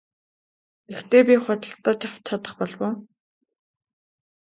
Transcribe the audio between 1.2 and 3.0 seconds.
би худалдаж авч чадах болов уу?